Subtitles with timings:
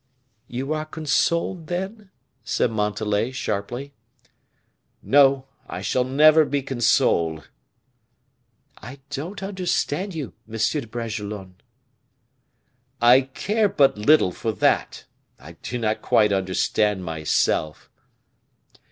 [0.47, 2.09] "You are consoled, then?"
[2.43, 3.93] said Montalais, sharply.
[5.03, 7.47] "No, I shall never be consoled."
[8.79, 10.57] "I don't understand you, M.
[10.57, 11.57] de Bragelonne."
[12.99, 15.05] "I care but little for that.
[15.37, 17.87] I do not quite understand myself."